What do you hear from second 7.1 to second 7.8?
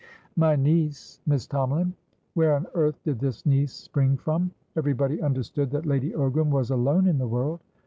the world.